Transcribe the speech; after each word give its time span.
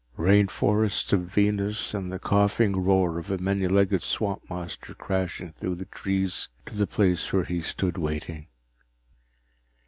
Rain 0.17 0.47
forests 0.47 1.13
of 1.13 1.25
Venus 1.27 1.93
and 1.93 2.11
the 2.11 2.17
coughing 2.17 2.75
roar 2.83 3.19
of 3.19 3.29
a 3.29 3.37
many 3.37 3.67
legged 3.67 4.01
swamp 4.01 4.41
monster 4.49 4.95
crashing 4.95 5.51
through 5.53 5.75
the 5.75 5.85
trees 5.85 6.49
to 6.65 6.75
the 6.75 6.87
place 6.87 7.31
where 7.31 7.43
he 7.45 7.61
stood 7.61 7.99
waiting. 7.99 8.47